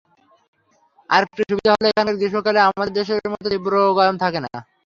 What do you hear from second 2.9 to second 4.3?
দেশের মতো তীব্র গরম